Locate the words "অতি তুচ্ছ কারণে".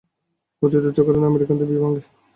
0.61-1.25